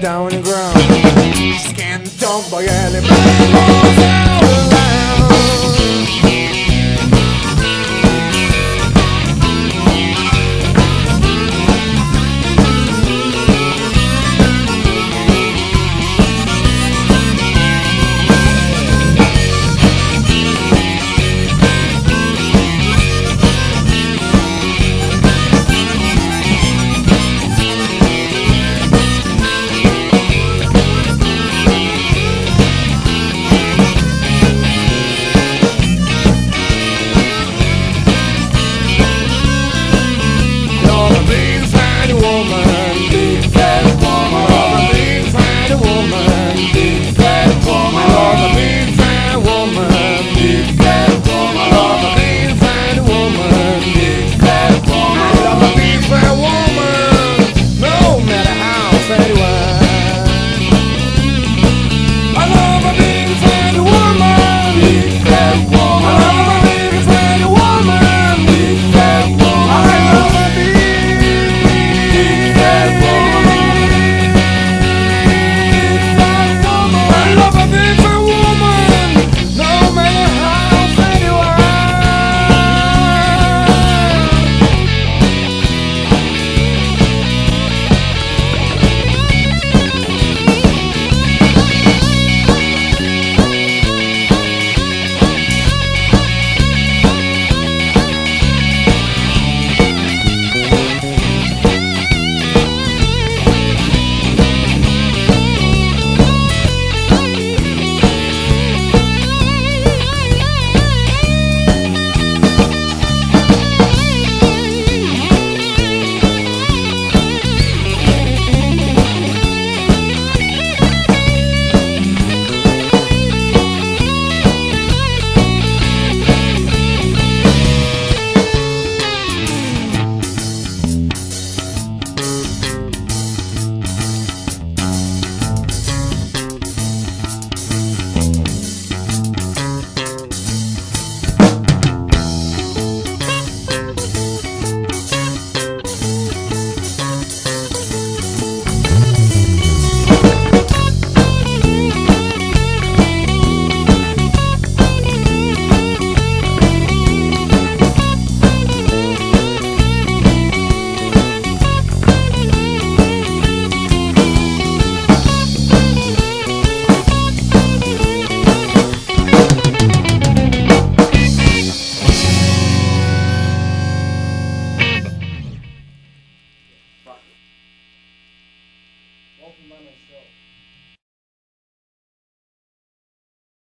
down 0.00 0.30
the 0.30 0.40
ground. 0.42 0.78
She 1.34 1.72
can't 1.74 2.06
talk 2.20 2.50